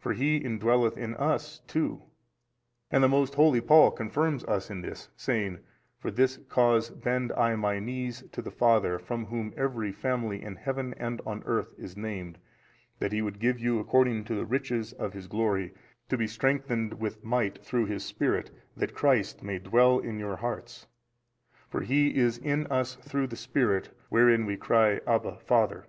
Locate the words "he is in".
21.82-22.66